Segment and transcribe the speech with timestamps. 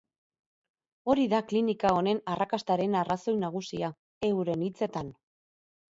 [1.13, 3.93] Hori da klinika honen arrakastaren arrazoi nagusia,
[4.31, 5.17] euren hitzetan.